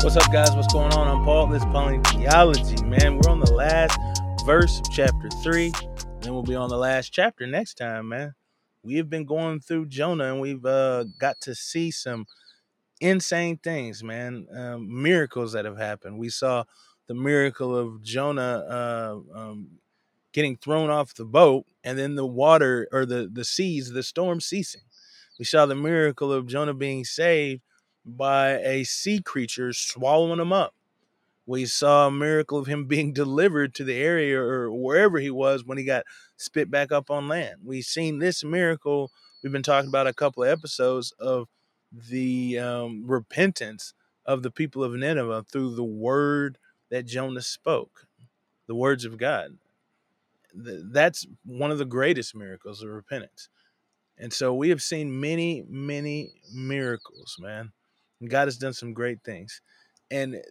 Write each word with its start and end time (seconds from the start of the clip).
What's 0.00 0.16
up, 0.16 0.30
guys? 0.30 0.54
What's 0.54 0.72
going 0.72 0.92
on? 0.92 1.08
I'm 1.08 1.24
Paul. 1.24 1.48
This 1.48 1.60
is 1.60 1.66
Pauline 1.72 2.04
Theology, 2.04 2.80
man. 2.84 3.18
We're 3.18 3.32
on 3.32 3.40
the 3.40 3.52
last 3.52 3.98
verse 4.46 4.78
of 4.78 4.84
chapter 4.92 5.28
three. 5.42 5.72
Then 6.20 6.32
we'll 6.32 6.44
be 6.44 6.54
on 6.54 6.68
the 6.68 6.78
last 6.78 7.12
chapter 7.12 7.48
next 7.48 7.74
time, 7.74 8.10
man. 8.10 8.32
We 8.84 8.94
have 8.94 9.10
been 9.10 9.24
going 9.24 9.58
through 9.58 9.86
Jonah 9.86 10.32
and 10.32 10.40
we've 10.40 10.64
uh, 10.64 11.04
got 11.18 11.40
to 11.42 11.54
see 11.54 11.90
some 11.90 12.26
insane 13.00 13.56
things, 13.56 14.04
man. 14.04 14.46
Um, 14.56 15.02
miracles 15.02 15.52
that 15.54 15.64
have 15.64 15.78
happened. 15.78 16.16
We 16.16 16.28
saw 16.28 16.62
the 17.08 17.14
miracle 17.14 17.76
of 17.76 18.00
Jonah 18.00 18.64
uh, 18.70 19.18
um, 19.34 19.68
getting 20.32 20.56
thrown 20.56 20.90
off 20.90 21.14
the 21.14 21.24
boat 21.24 21.66
and 21.82 21.98
then 21.98 22.14
the 22.14 22.24
water 22.24 22.86
or 22.92 23.04
the, 23.04 23.28
the 23.30 23.44
seas, 23.44 23.90
the 23.90 24.04
storm 24.04 24.40
ceasing. 24.40 24.82
We 25.40 25.44
saw 25.44 25.66
the 25.66 25.74
miracle 25.74 26.32
of 26.32 26.46
Jonah 26.46 26.72
being 26.72 27.04
saved 27.04 27.62
by 28.16 28.58
a 28.58 28.84
sea 28.84 29.20
creature 29.20 29.72
swallowing 29.72 30.40
him 30.40 30.52
up. 30.52 30.74
We 31.46 31.66
saw 31.66 32.08
a 32.08 32.10
miracle 32.10 32.58
of 32.58 32.66
him 32.66 32.84
being 32.88 33.12
delivered 33.12 33.74
to 33.74 33.84
the 33.84 33.96
area 33.96 34.40
or 34.40 34.70
wherever 34.72 35.18
he 35.18 35.30
was 35.30 35.64
when 35.64 35.78
he 35.78 35.84
got 35.84 36.04
spit 36.36 36.70
back 36.70 36.92
up 36.92 37.10
on 37.10 37.28
land. 37.28 37.56
We've 37.64 37.84
seen 37.84 38.18
this 38.18 38.44
miracle. 38.44 39.10
We've 39.42 39.52
been 39.52 39.62
talking 39.62 39.88
about 39.88 40.06
a 40.06 40.14
couple 40.14 40.42
of 40.42 40.48
episodes 40.50 41.12
of 41.18 41.48
the 41.92 42.58
um, 42.58 43.04
repentance 43.06 43.94
of 44.26 44.42
the 44.42 44.50
people 44.50 44.84
of 44.84 44.92
Nineveh 44.92 45.46
through 45.50 45.74
the 45.74 45.84
word 45.84 46.58
that 46.90 47.06
Jonah 47.06 47.40
spoke, 47.42 48.06
the 48.66 48.74
words 48.74 49.04
of 49.04 49.16
God. 49.16 49.56
That's 50.54 51.26
one 51.44 51.70
of 51.70 51.78
the 51.78 51.84
greatest 51.84 52.34
miracles 52.34 52.82
of 52.82 52.90
repentance. 52.90 53.48
And 54.18 54.32
so 54.32 54.52
we 54.52 54.70
have 54.70 54.82
seen 54.82 55.20
many, 55.20 55.64
many 55.68 56.32
miracles, 56.52 57.36
man. 57.38 57.72
God 58.26 58.46
has 58.46 58.56
done 58.56 58.72
some 58.72 58.92
great 58.92 59.22
things. 59.24 59.60
And 60.10 60.42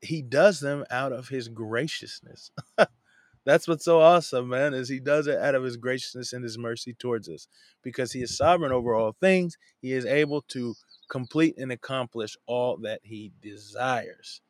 he 0.00 0.22
does 0.22 0.60
them 0.60 0.84
out 0.90 1.12
of 1.12 1.28
his 1.28 1.48
graciousness. 1.48 2.50
That's 3.44 3.66
what's 3.66 3.84
so 3.84 4.00
awesome, 4.00 4.48
man, 4.48 4.74
is 4.74 4.88
he 4.88 5.00
does 5.00 5.26
it 5.26 5.38
out 5.38 5.54
of 5.54 5.62
his 5.62 5.76
graciousness 5.76 6.34
and 6.34 6.44
his 6.44 6.58
mercy 6.58 6.92
towards 6.92 7.28
us. 7.28 7.48
Because 7.82 8.12
he 8.12 8.20
is 8.20 8.36
sovereign 8.36 8.72
over 8.72 8.94
all 8.94 9.16
things, 9.20 9.56
he 9.80 9.92
is 9.92 10.04
able 10.04 10.42
to 10.48 10.74
complete 11.08 11.56
and 11.56 11.72
accomplish 11.72 12.36
all 12.46 12.76
that 12.78 13.00
he 13.02 13.32
desires. 13.40 14.42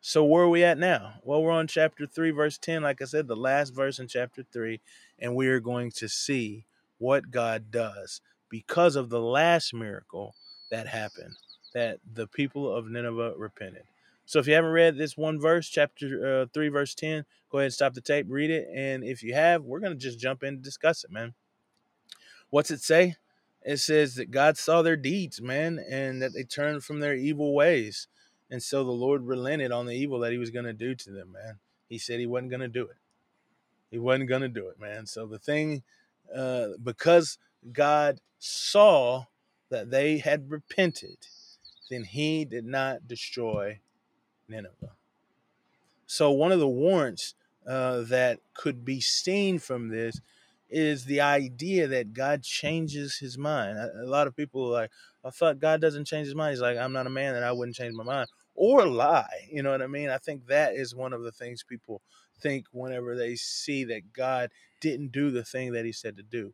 So 0.00 0.24
where 0.24 0.44
are 0.44 0.48
we 0.48 0.64
at 0.64 0.78
now? 0.78 1.14
Well, 1.22 1.42
we're 1.42 1.52
on 1.52 1.68
chapter 1.68 2.06
3, 2.06 2.30
verse 2.32 2.58
10. 2.58 2.82
Like 2.82 3.00
I 3.00 3.04
said, 3.04 3.28
the 3.28 3.36
last 3.36 3.70
verse 3.70 3.98
in 3.98 4.08
chapter 4.08 4.44
3, 4.52 4.80
and 5.18 5.34
we 5.36 5.48
are 5.48 5.60
going 5.60 5.92
to 5.92 6.08
see 6.08 6.66
what 6.98 7.30
God 7.30 7.70
does 7.70 8.20
because 8.48 8.96
of 8.96 9.10
the 9.10 9.20
last 9.20 9.72
miracle 9.72 10.34
that 10.72 10.88
happened, 10.88 11.34
that 11.74 11.98
the 12.14 12.26
people 12.26 12.74
of 12.74 12.88
Nineveh 12.88 13.34
repented. 13.36 13.84
So 14.24 14.38
if 14.38 14.46
you 14.46 14.54
haven't 14.54 14.70
read 14.70 14.96
this 14.96 15.16
one 15.16 15.40
verse, 15.40 15.68
chapter 15.68 16.42
uh, 16.42 16.46
3, 16.54 16.68
verse 16.68 16.94
10, 16.94 17.24
go 17.50 17.58
ahead 17.58 17.66
and 17.66 17.74
stop 17.74 17.94
the 17.94 18.00
tape, 18.00 18.26
read 18.28 18.50
it. 18.50 18.68
And 18.72 19.04
if 19.04 19.22
you 19.22 19.34
have, 19.34 19.64
we're 19.64 19.80
going 19.80 19.92
to 19.92 19.98
just 19.98 20.18
jump 20.18 20.42
in 20.42 20.54
and 20.54 20.62
discuss 20.62 21.04
it, 21.04 21.10
man. 21.10 21.34
What's 22.50 22.70
it 22.70 22.80
say? 22.80 23.16
It 23.64 23.78
says 23.78 24.16
that 24.16 24.30
God 24.30 24.56
saw 24.56 24.82
their 24.82 24.96
deeds, 24.96 25.40
man, 25.40 25.84
and 25.88 26.20
that 26.20 26.34
they 26.34 26.44
turned 26.44 26.84
from 26.84 27.00
their 27.00 27.14
evil 27.14 27.54
ways. 27.54 28.08
And 28.50 28.62
so 28.62 28.84
the 28.84 28.90
Lord 28.90 29.26
relented 29.26 29.72
on 29.72 29.86
the 29.86 29.94
evil 29.94 30.18
that 30.20 30.32
he 30.32 30.38
was 30.38 30.50
going 30.50 30.64
to 30.64 30.72
do 30.72 30.94
to 30.94 31.10
them, 31.10 31.32
man. 31.32 31.58
He 31.88 31.98
said 31.98 32.20
he 32.20 32.26
wasn't 32.26 32.50
going 32.50 32.60
to 32.60 32.68
do 32.68 32.84
it. 32.84 32.96
He 33.90 33.98
wasn't 33.98 34.28
going 34.28 34.42
to 34.42 34.48
do 34.48 34.68
it, 34.68 34.80
man. 34.80 35.06
So 35.06 35.26
the 35.26 35.38
thing, 35.38 35.82
uh, 36.34 36.68
because 36.82 37.38
God 37.72 38.20
saw 38.38 39.26
that 39.68 39.90
they 39.90 40.18
had 40.18 40.50
repented, 40.50 41.18
then 41.92 42.04
he 42.04 42.44
did 42.44 42.64
not 42.64 43.06
destroy 43.06 43.80
Nineveh. 44.48 44.96
So, 46.06 46.30
one 46.30 46.52
of 46.52 46.60
the 46.60 46.68
warrants 46.68 47.34
uh, 47.66 48.02
that 48.02 48.40
could 48.54 48.84
be 48.84 49.00
seen 49.00 49.58
from 49.58 49.88
this 49.88 50.20
is 50.68 51.04
the 51.04 51.20
idea 51.20 51.86
that 51.86 52.14
God 52.14 52.42
changes 52.42 53.18
his 53.18 53.36
mind. 53.36 53.78
A, 53.78 54.04
a 54.04 54.06
lot 54.06 54.26
of 54.26 54.34
people 54.34 54.68
are 54.68 54.82
like, 54.82 54.90
I 55.24 55.30
thought 55.30 55.60
God 55.60 55.80
doesn't 55.80 56.06
change 56.06 56.26
his 56.26 56.34
mind. 56.34 56.52
He's 56.52 56.60
like, 56.60 56.78
I'm 56.78 56.92
not 56.92 57.06
a 57.06 57.10
man 57.10 57.34
that 57.34 57.44
I 57.44 57.52
wouldn't 57.52 57.76
change 57.76 57.94
my 57.94 58.04
mind 58.04 58.28
or 58.54 58.86
lie. 58.86 59.46
You 59.50 59.62
know 59.62 59.70
what 59.70 59.82
I 59.82 59.86
mean? 59.86 60.08
I 60.08 60.18
think 60.18 60.46
that 60.46 60.74
is 60.74 60.94
one 60.94 61.12
of 61.12 61.22
the 61.22 61.32
things 61.32 61.62
people 61.62 62.02
think 62.40 62.66
whenever 62.72 63.16
they 63.16 63.36
see 63.36 63.84
that 63.84 64.12
God 64.12 64.50
didn't 64.80 65.12
do 65.12 65.30
the 65.30 65.44
thing 65.44 65.72
that 65.72 65.84
he 65.84 65.92
said 65.92 66.16
to 66.16 66.22
do. 66.22 66.52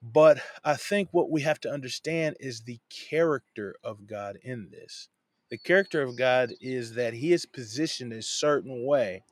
But 0.00 0.40
I 0.64 0.74
think 0.76 1.08
what 1.10 1.30
we 1.30 1.42
have 1.42 1.60
to 1.60 1.70
understand 1.70 2.36
is 2.38 2.60
the 2.60 2.78
character 2.88 3.74
of 3.82 4.06
God 4.06 4.38
in 4.42 4.70
this. 4.70 5.08
The 5.50 5.58
character 5.58 6.02
of 6.02 6.16
God 6.16 6.52
is 6.60 6.94
that 6.94 7.14
He 7.14 7.32
is 7.32 7.46
positioned 7.46 8.12
a 8.12 8.22
certain 8.22 8.86
way, 8.86 9.22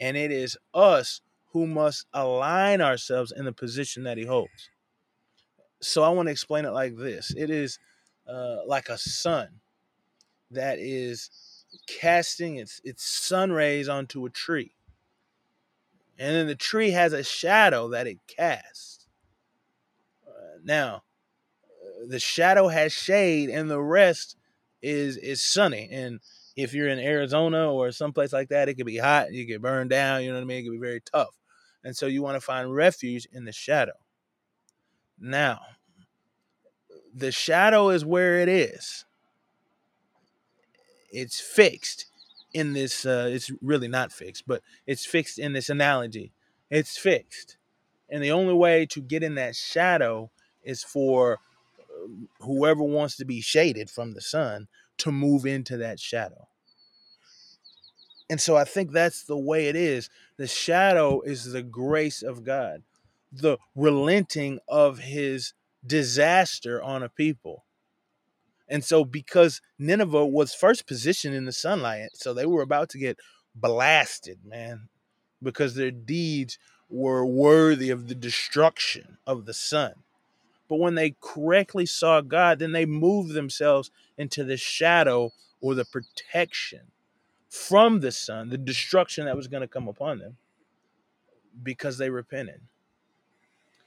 and 0.00 0.16
it 0.16 0.30
is 0.30 0.56
us 0.72 1.20
who 1.52 1.66
must 1.66 2.06
align 2.14 2.80
ourselves 2.80 3.32
in 3.32 3.44
the 3.44 3.52
position 3.52 4.04
that 4.04 4.18
He 4.18 4.24
holds. 4.24 4.70
So 5.80 6.02
I 6.02 6.08
want 6.08 6.26
to 6.26 6.32
explain 6.32 6.64
it 6.64 6.72
like 6.72 6.96
this 6.96 7.32
it 7.36 7.50
is 7.50 7.78
uh, 8.28 8.58
like 8.66 8.88
a 8.88 8.98
sun 8.98 9.48
that 10.50 10.78
is 10.78 11.30
casting 11.86 12.56
its, 12.56 12.80
its 12.84 13.04
sun 13.04 13.52
rays 13.52 13.88
onto 13.88 14.24
a 14.24 14.30
tree. 14.30 14.72
And 16.18 16.34
then 16.34 16.46
the 16.46 16.54
tree 16.54 16.90
has 16.90 17.12
a 17.12 17.22
shadow 17.22 17.88
that 17.88 18.06
it 18.06 18.18
casts. 18.26 18.97
Now, 20.64 21.02
the 22.06 22.18
shadow 22.18 22.68
has 22.68 22.92
shade, 22.92 23.50
and 23.50 23.70
the 23.70 23.80
rest 23.80 24.36
is 24.82 25.16
is 25.16 25.42
sunny. 25.42 25.88
And 25.90 26.20
if 26.56 26.74
you're 26.74 26.88
in 26.88 26.98
Arizona 26.98 27.72
or 27.72 27.92
someplace 27.92 28.32
like 28.32 28.48
that, 28.48 28.68
it 28.68 28.74
could 28.74 28.86
be 28.86 28.98
hot. 28.98 29.32
You 29.32 29.44
get 29.44 29.62
burned 29.62 29.90
down. 29.90 30.22
You 30.22 30.28
know 30.28 30.36
what 30.36 30.42
I 30.42 30.46
mean? 30.46 30.58
It 30.58 30.62
can 30.64 30.72
be 30.72 30.78
very 30.78 31.00
tough. 31.00 31.34
And 31.84 31.96
so 31.96 32.06
you 32.06 32.22
want 32.22 32.36
to 32.36 32.40
find 32.40 32.74
refuge 32.74 33.26
in 33.32 33.44
the 33.44 33.52
shadow. 33.52 33.92
Now, 35.18 35.60
the 37.14 37.32
shadow 37.32 37.90
is 37.90 38.04
where 38.04 38.38
it 38.38 38.48
is. 38.48 39.04
It's 41.10 41.40
fixed 41.40 42.06
in 42.52 42.72
this. 42.72 43.06
Uh, 43.06 43.28
it's 43.30 43.50
really 43.62 43.88
not 43.88 44.12
fixed, 44.12 44.46
but 44.46 44.62
it's 44.86 45.06
fixed 45.06 45.38
in 45.38 45.52
this 45.52 45.70
analogy. 45.70 46.32
It's 46.70 46.98
fixed, 46.98 47.56
and 48.10 48.22
the 48.22 48.32
only 48.32 48.54
way 48.54 48.84
to 48.86 49.00
get 49.00 49.22
in 49.22 49.36
that 49.36 49.56
shadow 49.56 50.30
is 50.62 50.82
for 50.82 51.38
um, 52.04 52.28
whoever 52.40 52.82
wants 52.82 53.16
to 53.16 53.24
be 53.24 53.40
shaded 53.40 53.90
from 53.90 54.12
the 54.12 54.20
sun 54.20 54.68
to 54.98 55.12
move 55.12 55.46
into 55.46 55.76
that 55.76 56.00
shadow. 56.00 56.48
And 58.30 58.40
so 58.40 58.56
I 58.56 58.64
think 58.64 58.92
that's 58.92 59.24
the 59.24 59.38
way 59.38 59.68
it 59.68 59.76
is. 59.76 60.10
The 60.36 60.46
shadow 60.46 61.22
is 61.22 61.52
the 61.52 61.62
grace 61.62 62.22
of 62.22 62.44
God, 62.44 62.82
the 63.32 63.58
relenting 63.74 64.58
of 64.68 64.98
his 64.98 65.54
disaster 65.86 66.82
on 66.82 67.02
a 67.02 67.08
people. 67.08 67.64
And 68.68 68.84
so, 68.84 69.02
because 69.02 69.62
Nineveh 69.78 70.26
was 70.26 70.52
first 70.52 70.86
positioned 70.86 71.34
in 71.34 71.46
the 71.46 71.52
sunlight, 71.52 72.10
so 72.12 72.34
they 72.34 72.44
were 72.44 72.60
about 72.60 72.90
to 72.90 72.98
get 72.98 73.18
blasted, 73.54 74.44
man, 74.44 74.88
because 75.42 75.74
their 75.74 75.90
deeds 75.90 76.58
were 76.90 77.24
worthy 77.24 77.88
of 77.88 78.08
the 78.08 78.14
destruction 78.14 79.16
of 79.26 79.46
the 79.46 79.54
sun. 79.54 79.94
But 80.68 80.78
when 80.78 80.94
they 80.94 81.16
correctly 81.20 81.86
saw 81.86 82.20
God, 82.20 82.58
then 82.58 82.72
they 82.72 82.86
moved 82.86 83.32
themselves 83.32 83.90
into 84.16 84.44
the 84.44 84.56
shadow 84.56 85.32
or 85.60 85.74
the 85.74 85.84
protection 85.84 86.92
from 87.48 88.00
the 88.00 88.12
sun, 88.12 88.50
the 88.50 88.58
destruction 88.58 89.24
that 89.24 89.36
was 89.36 89.48
going 89.48 89.62
to 89.62 89.68
come 89.68 89.88
upon 89.88 90.18
them 90.18 90.36
because 91.62 91.98
they 91.98 92.10
repented. 92.10 92.60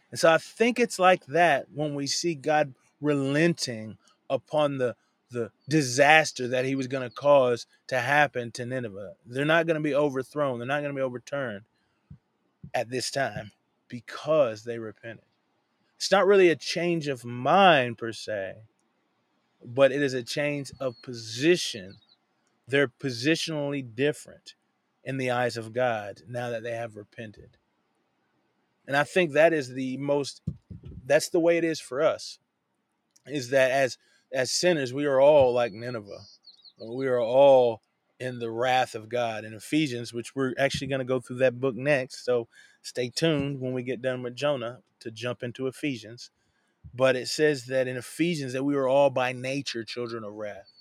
And 0.10 0.20
so 0.20 0.32
I 0.32 0.38
think 0.38 0.80
it's 0.80 1.00
like 1.00 1.26
that 1.28 1.68
when 1.74 1.96
we 1.96 2.08
see 2.08 2.36
God 2.36 2.74
relenting 3.00 3.98
upon 4.30 4.78
the 4.78 4.96
the 5.32 5.50
disaster 5.70 6.50
that 6.50 6.66
he 6.66 6.76
was 6.76 6.88
going 6.88 7.08
to 7.08 7.16
cause 7.16 7.66
to 7.88 7.98
happen 7.98 8.52
to 8.52 8.66
Nineveh. 8.66 9.14
They're 9.26 9.46
not 9.46 9.66
going 9.66 9.76
to 9.76 9.82
be 9.82 9.96
overthrown. 9.96 10.60
They're 10.60 10.68
not 10.68 10.82
going 10.82 10.94
to 10.94 11.00
be 11.00 11.02
overturned 11.02 11.62
at 12.74 12.90
this 12.90 13.10
time 13.10 13.52
because 13.88 14.66
they 14.66 14.78
repented. 14.78 15.24
It's 16.02 16.10
not 16.10 16.26
really 16.26 16.50
a 16.50 16.56
change 16.56 17.08
of 17.08 17.24
mind 17.24 18.00
per 18.00 18.12
se, 18.12 18.56
but 19.64 19.92
it 19.92 20.02
is 20.02 20.16
a 20.16 20.24
change 20.24 20.72
of 20.80 21.00
position. 21.04 21.98
They're 22.68 22.88
positionally 22.88 23.86
different 23.94 24.56
in 25.04 25.18
the 25.18 25.30
eyes 25.30 25.58
of 25.58 25.74
God 25.74 26.24
now 26.28 26.50
that 26.50 26.64
they 26.64 26.72
have 26.72 26.96
repented. 26.96 27.58
And 28.88 28.98
I 28.98 29.04
think 29.04 29.34
that 29.34 29.54
is 29.54 29.76
the 29.76 29.98
most 29.98 30.42
that's 31.06 31.30
the 31.30 31.40
way 31.40 31.60
it 31.60 31.64
is 31.64 31.80
for 31.80 32.02
us. 32.02 32.40
Is 33.28 33.52
that 33.52 33.70
as 33.70 34.00
as 34.34 34.50
sinners, 34.50 34.96
we 34.96 35.06
are 35.06 35.22
all 35.22 35.54
like 35.54 35.72
Nineveh. 35.72 36.26
We 36.84 37.06
are 37.06 37.22
all 37.22 37.84
in 38.20 38.40
the 38.40 38.50
wrath 38.50 38.96
of 38.96 39.08
God 39.08 39.46
in 39.46 39.54
Ephesians, 39.54 40.12
which 40.12 40.36
we're 40.36 40.56
actually 40.58 40.88
going 40.88 40.98
to 40.98 41.06
go 41.06 41.20
through 41.20 41.38
that 41.38 41.60
book 41.60 41.76
next. 41.76 42.26
So 42.26 42.48
stay 42.82 43.10
tuned 43.10 43.60
when 43.60 43.74
we 43.74 43.84
get 43.84 44.02
done 44.02 44.24
with 44.24 44.36
Jonah 44.36 44.80
to 45.00 45.12
jump 45.12 45.44
into 45.44 45.68
Ephesians. 45.68 46.32
But 46.94 47.16
it 47.16 47.28
says 47.28 47.66
that 47.66 47.88
in 47.88 47.98
Ephesians 47.98 48.54
that 48.54 48.64
we 48.64 48.76
were 48.76 48.88
all 48.88 49.10
by 49.10 49.34
nature 49.34 49.84
children 49.84 50.24
of 50.24 50.34
wrath. 50.34 50.72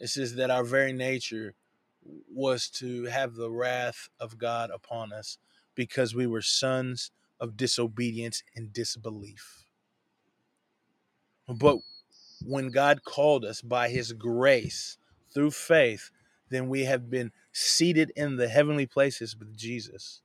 It 0.00 0.08
says 0.08 0.34
that 0.34 0.50
our 0.50 0.64
very 0.64 0.92
nature 0.92 1.54
was 2.32 2.68
to 2.68 3.04
have 3.04 3.34
the 3.34 3.50
wrath 3.50 4.08
of 4.18 4.38
God 4.38 4.70
upon 4.70 5.12
us 5.12 5.38
because 5.74 6.14
we 6.14 6.26
were 6.26 6.42
sons 6.42 7.10
of 7.40 7.56
disobedience 7.56 8.42
and 8.56 8.72
disbelief. 8.72 9.64
But 11.48 11.78
when 12.44 12.70
God 12.70 13.04
called 13.04 13.44
us 13.44 13.62
by 13.62 13.88
his 13.88 14.12
grace 14.12 14.96
through 15.32 15.52
faith, 15.52 16.10
then 16.50 16.68
we 16.68 16.84
have 16.84 17.08
been 17.08 17.32
seated 17.52 18.12
in 18.16 18.36
the 18.36 18.48
heavenly 18.48 18.86
places 18.86 19.36
with 19.36 19.56
Jesus. 19.56 20.20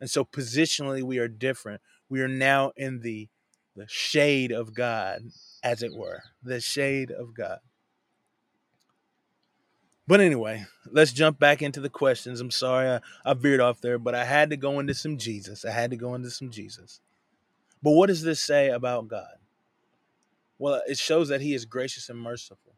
And 0.00 0.10
so 0.10 0.24
positionally 0.24 1.02
we 1.02 1.18
are 1.18 1.28
different. 1.28 1.80
We 2.08 2.20
are 2.20 2.28
now 2.28 2.72
in 2.76 3.00
the 3.00 3.28
the 3.76 3.86
shade 3.88 4.52
of 4.52 4.72
God, 4.72 5.22
as 5.62 5.82
it 5.82 5.92
were. 5.94 6.22
The 6.42 6.60
shade 6.60 7.10
of 7.10 7.34
God. 7.34 7.58
But 10.06 10.20
anyway, 10.20 10.66
let's 10.90 11.12
jump 11.12 11.38
back 11.38 11.62
into 11.62 11.80
the 11.80 11.88
questions. 11.88 12.40
I'm 12.40 12.50
sorry 12.50 12.88
I, 12.88 13.00
I 13.24 13.34
veered 13.34 13.60
off 13.60 13.80
there, 13.80 13.98
but 13.98 14.14
I 14.14 14.24
had 14.24 14.50
to 14.50 14.56
go 14.56 14.78
into 14.78 14.94
some 14.94 15.16
Jesus. 15.16 15.64
I 15.64 15.70
had 15.70 15.90
to 15.90 15.96
go 15.96 16.14
into 16.14 16.30
some 16.30 16.50
Jesus. 16.50 17.00
But 17.82 17.92
what 17.92 18.06
does 18.06 18.22
this 18.22 18.40
say 18.40 18.68
about 18.68 19.08
God? 19.08 19.36
Well, 20.58 20.82
it 20.86 20.98
shows 20.98 21.28
that 21.28 21.40
he 21.40 21.54
is 21.54 21.64
gracious 21.64 22.08
and 22.08 22.18
merciful. 22.18 22.74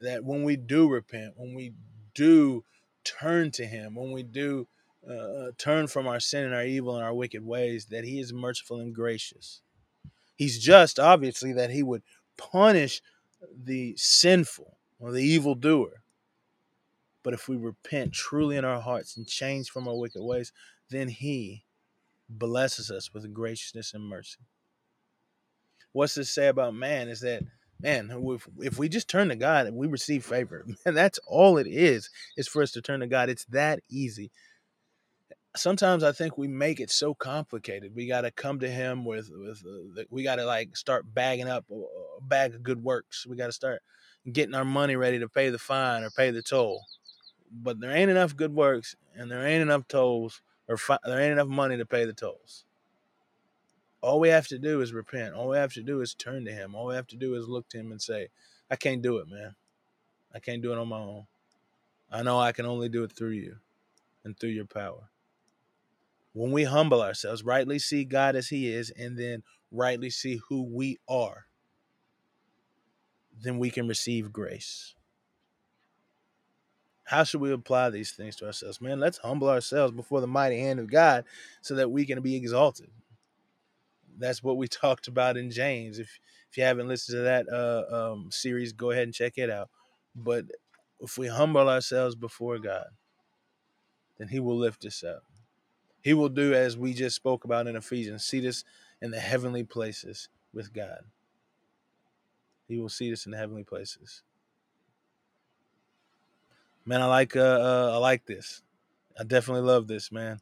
That 0.00 0.24
when 0.24 0.44
we 0.44 0.56
do 0.56 0.88
repent, 0.88 1.34
when 1.36 1.54
we 1.54 1.74
do 2.14 2.64
turn 3.04 3.50
to 3.52 3.66
him, 3.66 3.94
when 3.94 4.10
we 4.10 4.22
do 4.22 4.66
uh, 5.08 5.12
uh, 5.12 5.50
turn 5.58 5.86
from 5.86 6.06
our 6.06 6.20
sin 6.20 6.44
and 6.44 6.54
our 6.54 6.64
evil 6.64 6.96
and 6.96 7.04
our 7.04 7.14
wicked 7.14 7.44
ways, 7.44 7.86
that 7.86 8.04
he 8.04 8.20
is 8.20 8.32
merciful 8.32 8.80
and 8.80 8.94
gracious. 8.94 9.60
He's 10.34 10.58
just, 10.58 10.98
obviously, 10.98 11.52
that 11.52 11.70
he 11.70 11.82
would 11.82 12.02
punish 12.36 13.02
the 13.56 13.94
sinful 13.96 14.78
or 14.98 15.12
the 15.12 15.22
evildoer. 15.22 16.02
But 17.22 17.34
if 17.34 17.48
we 17.48 17.56
repent 17.56 18.12
truly 18.12 18.56
in 18.56 18.64
our 18.64 18.80
hearts 18.80 19.16
and 19.16 19.26
change 19.26 19.70
from 19.70 19.88
our 19.88 19.96
wicked 19.96 20.22
ways, 20.22 20.52
then 20.90 21.08
he 21.08 21.64
blesses 22.28 22.90
us 22.90 23.12
with 23.12 23.32
graciousness 23.32 23.94
and 23.94 24.04
mercy. 24.04 24.40
What's 25.92 26.14
this 26.14 26.30
say 26.30 26.48
about 26.48 26.74
man 26.74 27.08
is 27.08 27.20
that 27.20 27.42
man, 27.80 28.10
if, 28.10 28.48
if 28.58 28.78
we 28.78 28.88
just 28.88 29.08
turn 29.08 29.28
to 29.28 29.36
God 29.36 29.66
and 29.66 29.76
we 29.76 29.86
receive 29.86 30.24
favor, 30.24 30.66
and 30.86 30.96
that's 30.96 31.18
all 31.26 31.58
it 31.58 31.66
is, 31.66 32.10
is 32.36 32.48
for 32.48 32.62
us 32.62 32.72
to 32.72 32.82
turn 32.82 33.00
to 33.00 33.06
God. 33.06 33.28
It's 33.28 33.44
that 33.46 33.80
easy 33.90 34.30
sometimes 35.56 36.02
I 36.02 36.12
think 36.12 36.36
we 36.36 36.48
make 36.48 36.80
it 36.80 36.90
so 36.90 37.14
complicated. 37.14 37.94
We 37.94 38.06
got 38.06 38.22
to 38.22 38.30
come 38.30 38.60
to 38.60 38.70
him 38.70 39.04
with 39.04 39.30
with 39.32 39.62
uh, 39.66 40.02
we 40.10 40.22
got 40.22 40.36
to 40.36 40.44
like 40.44 40.76
start 40.76 41.12
bagging 41.12 41.48
up 41.48 41.64
a 41.70 42.22
bag 42.22 42.54
of 42.54 42.62
good 42.62 42.82
works. 42.82 43.26
We 43.26 43.36
got 43.36 43.46
to 43.46 43.52
start 43.52 43.82
getting 44.30 44.54
our 44.54 44.64
money 44.64 44.96
ready 44.96 45.18
to 45.20 45.28
pay 45.28 45.50
the 45.50 45.58
fine 45.58 46.02
or 46.02 46.10
pay 46.10 46.30
the 46.30 46.42
toll. 46.42 46.82
But 47.52 47.80
there 47.80 47.92
ain't 47.92 48.10
enough 48.10 48.36
good 48.36 48.54
works 48.54 48.96
and 49.14 49.30
there 49.30 49.46
ain't 49.46 49.62
enough 49.62 49.86
tolls 49.86 50.42
or 50.68 50.76
fi- 50.76 50.98
there 51.04 51.20
ain't 51.20 51.32
enough 51.32 51.48
money 51.48 51.76
to 51.76 51.86
pay 51.86 52.04
the 52.04 52.12
tolls. 52.12 52.64
All 54.00 54.20
we 54.20 54.28
have 54.28 54.48
to 54.48 54.58
do 54.58 54.80
is 54.80 54.92
repent. 54.92 55.34
All 55.34 55.48
we 55.48 55.56
have 55.56 55.72
to 55.74 55.82
do 55.82 56.00
is 56.00 56.14
turn 56.14 56.44
to 56.44 56.52
him. 56.52 56.74
All 56.74 56.86
we 56.86 56.94
have 56.94 57.06
to 57.08 57.16
do 57.16 57.34
is 57.34 57.48
look 57.48 57.68
to 57.70 57.78
him 57.78 57.90
and 57.90 58.02
say, 58.02 58.28
I 58.70 58.76
can't 58.76 59.02
do 59.02 59.18
it, 59.18 59.28
man. 59.28 59.54
I 60.34 60.40
can't 60.40 60.62
do 60.62 60.72
it 60.72 60.78
on 60.78 60.88
my 60.88 60.98
own. 60.98 61.26
I 62.10 62.22
know 62.22 62.38
I 62.38 62.52
can 62.52 62.66
only 62.66 62.88
do 62.88 63.04
it 63.04 63.12
through 63.12 63.30
you 63.30 63.56
and 64.24 64.38
through 64.38 64.50
your 64.50 64.66
power 64.66 65.10
when 66.34 66.50
we 66.50 66.64
humble 66.64 67.00
ourselves, 67.00 67.44
rightly 67.44 67.78
see 67.78 68.04
God 68.04 68.36
as 68.36 68.48
He 68.48 68.70
is, 68.70 68.90
and 68.90 69.16
then 69.16 69.42
rightly 69.70 70.10
see 70.10 70.40
who 70.48 70.62
we 70.62 70.98
are, 71.08 71.46
then 73.40 73.58
we 73.58 73.70
can 73.70 73.88
receive 73.88 74.32
grace. 74.32 74.94
How 77.04 77.22
should 77.22 77.40
we 77.40 77.52
apply 77.52 77.90
these 77.90 78.12
things 78.12 78.36
to 78.36 78.46
ourselves? 78.46 78.80
Man, 78.80 78.98
let's 78.98 79.18
humble 79.18 79.48
ourselves 79.48 79.92
before 79.92 80.20
the 80.20 80.26
mighty 80.26 80.58
hand 80.58 80.80
of 80.80 80.90
God 80.90 81.24
so 81.60 81.74
that 81.76 81.90
we 81.90 82.04
can 82.04 82.20
be 82.20 82.34
exalted. 82.34 82.90
That's 84.18 84.42
what 84.42 84.56
we 84.56 84.68
talked 84.68 85.06
about 85.06 85.36
in 85.36 85.50
James. 85.50 85.98
If 85.98 86.18
if 86.50 86.58
you 86.58 86.64
haven't 86.64 86.86
listened 86.86 87.16
to 87.16 87.22
that 87.22 87.48
uh, 87.48 88.12
um, 88.12 88.28
series, 88.30 88.72
go 88.72 88.92
ahead 88.92 89.02
and 89.02 89.12
check 89.12 89.38
it 89.38 89.50
out. 89.50 89.70
But 90.14 90.44
if 91.00 91.18
we 91.18 91.26
humble 91.26 91.68
ourselves 91.68 92.14
before 92.14 92.58
God, 92.58 92.86
then 94.18 94.28
He 94.28 94.38
will 94.38 94.56
lift 94.56 94.84
us 94.84 95.02
up. 95.02 95.24
He 96.04 96.12
will 96.12 96.28
do 96.28 96.52
as 96.52 96.76
we 96.76 96.92
just 96.92 97.16
spoke 97.16 97.44
about 97.44 97.66
in 97.66 97.76
Ephesians, 97.76 98.24
seat 98.24 98.44
us 98.44 98.62
in 99.00 99.10
the 99.10 99.18
heavenly 99.18 99.64
places 99.64 100.28
with 100.52 100.72
God. 100.74 101.00
He 102.68 102.78
will 102.78 102.90
seat 102.90 103.14
us 103.14 103.24
in 103.24 103.32
the 103.32 103.38
heavenly 103.38 103.64
places. 103.64 104.22
Man, 106.84 107.00
I 107.00 107.06
like 107.06 107.34
uh, 107.34 107.40
uh 107.40 107.90
I 107.94 107.96
like 107.96 108.26
this. 108.26 108.62
I 109.18 109.24
definitely 109.24 109.62
love 109.62 109.86
this, 109.86 110.12
man. 110.12 110.40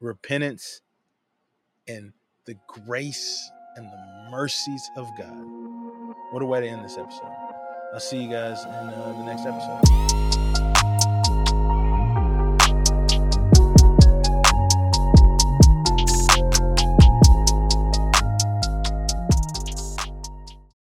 Repentance 0.00 0.82
and 1.86 2.12
the 2.46 2.56
grace 2.66 3.52
and 3.76 3.86
the 3.86 4.30
mercies 4.32 4.90
of 4.96 5.06
God. 5.16 5.44
What 6.32 6.42
a 6.42 6.46
way 6.46 6.60
to 6.62 6.66
end 6.66 6.84
this 6.84 6.98
episode. 6.98 7.32
I'll 7.94 8.00
see 8.00 8.20
you 8.20 8.30
guys 8.30 8.64
in 8.64 8.70
uh, 8.70 9.14
the 9.16 9.24
next 9.24 9.46
episode. 9.46 10.87